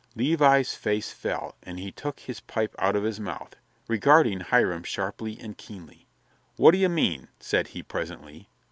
Levi's 0.15 0.73
face 0.73 1.11
fell 1.11 1.53
and 1.61 1.77
he 1.77 1.91
took 1.91 2.19
his 2.21 2.39
pipe 2.39 2.75
out 2.79 2.95
of 2.95 3.03
his 3.03 3.19
mouth, 3.19 3.55
regarding 3.87 4.39
Hiram 4.39 4.81
sharply 4.81 5.37
and 5.39 5.55
keenly. 5.55 6.07
"What 6.55 6.71
d'ye 6.71 6.87
mean?" 6.87 7.27
said 7.39 7.67
he 7.67 7.83
presently. 7.83 8.49